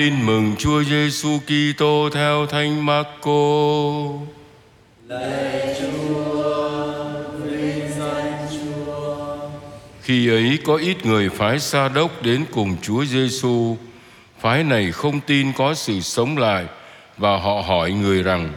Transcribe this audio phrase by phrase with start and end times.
[0.00, 3.32] Tin mừng Chúa Giêsu Kitô theo Thánh Marco.
[5.08, 6.80] Lạy Chúa,
[7.44, 9.36] vinh danh Chúa.
[10.02, 13.76] Khi ấy có ít người phái Sa đốc đến cùng Chúa Giêsu.
[14.40, 16.64] Phái này không tin có sự sống lại
[17.16, 18.52] và họ hỏi người rằng: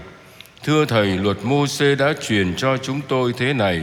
[0.64, 3.82] Thưa thầy, luật Môsê đã truyền cho chúng tôi thế này: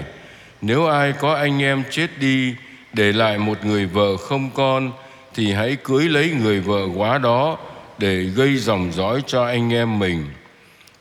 [0.63, 2.55] nếu ai có anh em chết đi
[2.93, 4.93] để lại một người vợ không con
[5.35, 7.59] thì hãy cưới lấy người vợ quá đó
[7.99, 10.25] để gây dòng dõi cho anh em mình.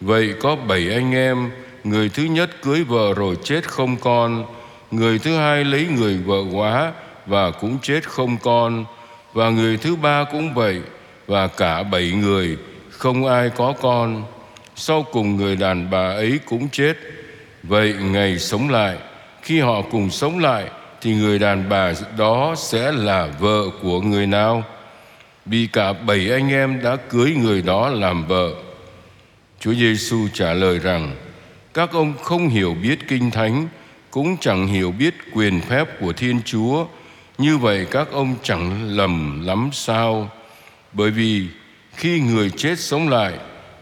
[0.02, 1.52] Vậy có bảy anh em,
[1.84, 4.45] người thứ nhất cưới vợ rồi chết không con,
[4.91, 6.91] người thứ hai lấy người vợ quá
[7.26, 8.86] và cũng chết không con,
[9.34, 10.81] và người thứ ba cũng vậy,
[11.27, 12.58] và cả bảy người
[12.89, 14.23] không ai có con.
[14.75, 16.94] Sau cùng người đàn bà ấy cũng chết.
[17.64, 18.98] Vậy ngày sống lại,
[19.41, 20.66] khi họ cùng sống lại
[21.02, 24.63] thì người đàn bà đó sẽ là vợ của người nào?
[25.45, 28.53] Vì cả bảy anh em đã cưới người đó làm vợ.
[29.59, 31.16] Chúa giêsu trả lời rằng,
[31.73, 33.67] các ông không hiểu biết kinh thánh,
[34.11, 36.86] cũng chẳng hiểu biết quyền phép của thiên chúa.
[37.38, 40.30] Như vậy các ông chẳng lầm lắm sao?
[40.94, 41.47] Bởi vì
[41.95, 43.33] khi người chết sống lại,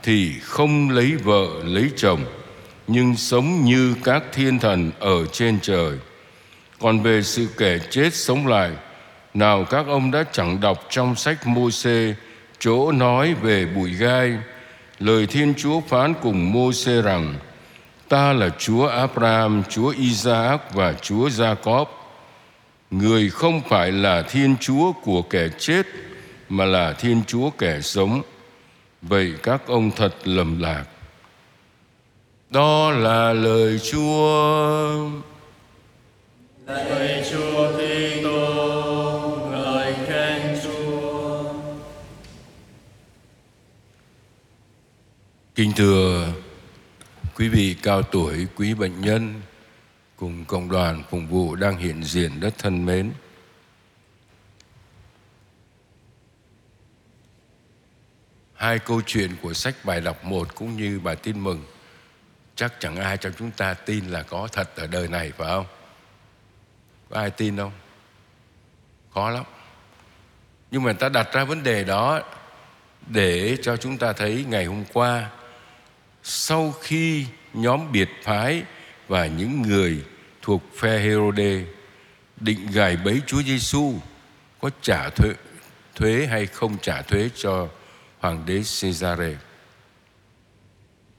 [0.03, 2.19] thì không lấy vợ lấy chồng,
[2.87, 5.97] nhưng sống như các thiên thần ở trên trời
[6.79, 8.71] còn về sự kẻ chết sống lại,
[9.33, 12.15] nào các ông đã chẳng đọc trong sách Môsê
[12.59, 14.37] chỗ nói về bụi gai.
[14.99, 17.35] Lời thiên chúa phán cùng Môsê rằng,
[18.09, 21.85] ta là chúa abraham, chúa isaac và chúa jacob.
[22.91, 25.85] Người không phải là thiên chúa của kẻ chết,
[26.49, 28.21] mà là thiên chúa kẻ sống.
[29.01, 30.83] Vậy các ông thật lầm lạc.
[32.49, 35.09] Đó là lời Chúa.
[45.57, 46.33] Kính thưa
[47.35, 49.41] quý vị cao tuổi, quý bệnh nhân
[50.15, 53.11] cùng cộng đoàn phục vụ đang hiện diện rất thân mến.
[58.53, 61.65] Hai câu chuyện của sách bài đọc một cũng như bài tin mừng
[62.55, 65.65] chắc chẳng ai trong chúng ta tin là có thật ở đời này phải không?
[67.09, 67.73] Có ai tin không?
[69.13, 69.43] Khó lắm.
[70.71, 72.21] Nhưng mà ta đặt ra vấn đề đó
[73.07, 75.29] để cho chúng ta thấy ngày hôm qua
[76.29, 78.63] sau khi nhóm biệt phái
[79.07, 80.03] và những người
[80.41, 81.63] thuộc phe Herode
[82.37, 83.93] định gài bẫy Chúa Giêsu
[84.59, 85.33] có trả thuế,
[85.95, 87.67] thuế hay không trả thuế cho
[88.19, 89.37] hoàng đế Caesare.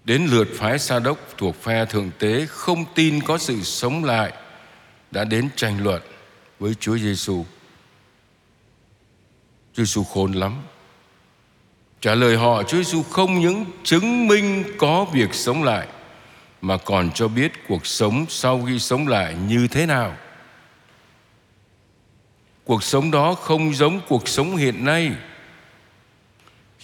[0.05, 4.33] Đến lượt phái Sa đốc thuộc phe thượng tế không tin có sự sống lại
[5.11, 6.03] đã đến tranh luận
[6.59, 7.45] với Chúa Giêsu.
[9.75, 10.63] Chúa Giêsu khôn lắm.
[12.01, 15.89] Trả lời họ, Chúa Giêsu không những chứng minh có việc sống lại,
[16.61, 20.17] mà còn cho biết cuộc sống sau khi sống lại như thế nào.
[22.65, 25.13] Cuộc sống đó không giống cuộc sống hiện nay.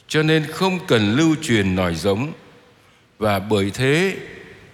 [0.09, 2.33] Cho nên không cần lưu truyền nòi giống,
[3.19, 4.17] và bởi thế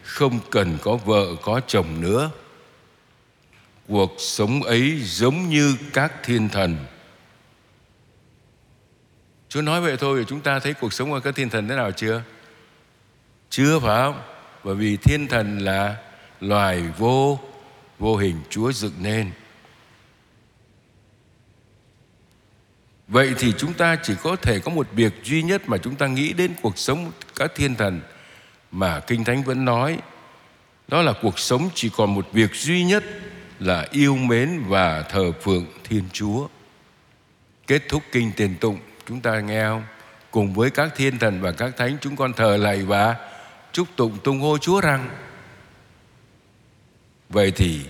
[0.03, 2.31] không cần có vợ, có chồng nữa
[3.91, 6.77] cuộc sống ấy giống như các thiên thần
[9.50, 11.93] Chúa nói vậy thôi, chúng ta thấy cuộc sống của các thiên thần thế nào
[11.93, 12.22] chưa?
[13.50, 14.22] Chưa phải không?
[14.65, 15.97] Bởi vì thiên thần là
[16.41, 17.41] loài vô
[17.99, 19.31] vô hình Chúa dựng nên.
[23.09, 26.06] Vậy thì chúng ta chỉ có thể có một việc duy nhất mà chúng ta
[26.06, 28.00] nghĩ đến cuộc sống các thiên thần
[28.71, 29.99] mà Kinh Thánh vẫn nói
[30.89, 33.05] đó là cuộc sống chỉ còn một việc duy nhất
[33.59, 36.49] là yêu mến và thờ phượng Thiên Chúa.
[37.66, 38.78] Kết thúc kinh tiền tụng
[39.10, 39.84] chúng ta nghe không?
[40.31, 43.16] Cùng với các thiên thần và các thánh chúng con thờ lạy và
[43.72, 45.10] chúc tụng tung hô Chúa rằng,
[47.28, 47.81] Vậy thì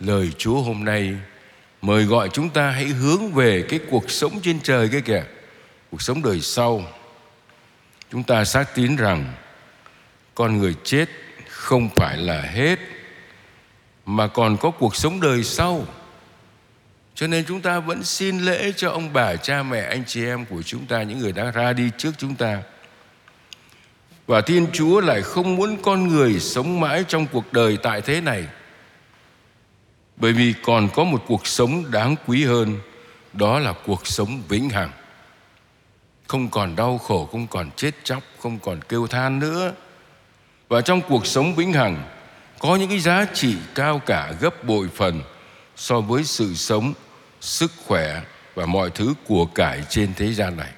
[0.00, 1.14] lời Chúa hôm nay
[1.82, 5.24] mời gọi chúng ta hãy hướng về cái cuộc sống trên trời cái kìa
[5.90, 6.82] cuộc sống đời sau,
[8.10, 9.32] chúng ta xác tín rằng
[10.34, 11.06] con người chết
[11.48, 12.78] không phải là hết,
[14.06, 15.84] mà còn có cuộc sống đời sau
[17.20, 20.44] cho nên chúng ta vẫn xin lễ cho ông bà, cha mẹ, anh chị em
[20.44, 22.62] của chúng ta, những người đã ra đi trước chúng ta.
[24.26, 28.20] Và thiên chúa lại không muốn con người sống mãi trong cuộc đời tại thế
[28.20, 28.44] này.
[30.16, 32.78] Bởi vì còn có một cuộc sống đáng quý hơn,
[33.32, 34.90] đó là cuộc sống vĩnh hằng.
[36.26, 39.72] Không còn đau khổ, không còn chết chóc, không còn kêu than nữa.
[40.68, 42.02] Và trong cuộc sống vĩnh hằng,
[42.58, 45.22] có những cái giá trị cao cả gấp bội phần
[45.76, 46.94] so với sự sống
[47.40, 48.22] sức khỏe
[48.54, 50.72] và mọi thứ của cải trên thế gian này.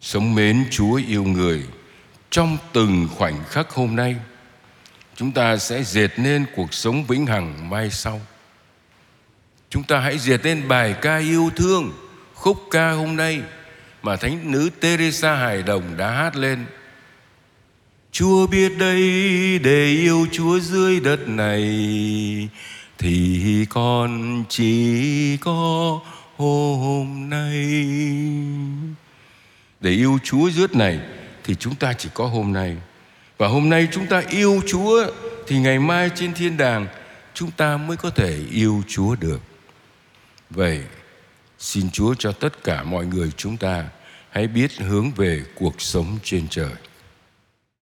[0.00, 1.62] Sống mến Chúa yêu người
[2.30, 4.16] trong từng khoảnh khắc hôm nay,
[5.16, 8.20] chúng ta sẽ dệt nên cuộc sống vĩnh hằng mai sau.
[9.70, 11.92] Chúng ta hãy dệt nên bài ca yêu thương,
[12.34, 13.42] khúc ca hôm nay
[14.02, 16.66] mà thánh nữ Teresa Hải Đồng đã hát lên.
[18.12, 19.00] Chúa biết đây
[19.58, 21.68] để yêu Chúa dưới đất này
[22.98, 26.00] thì con chỉ có
[26.36, 27.66] hôm nay
[29.80, 31.00] để yêu Chúa rước này,
[31.44, 32.76] thì chúng ta chỉ có hôm nay
[33.38, 35.06] và hôm nay chúng ta yêu Chúa,
[35.46, 36.86] thì ngày mai trên thiên đàng,
[37.34, 39.40] chúng ta mới có thể yêu Chúa được.
[40.50, 40.82] Vậy,
[41.58, 43.84] xin Chúa cho tất cả mọi người chúng ta
[44.30, 46.72] hãy biết hướng về cuộc sống trên trời.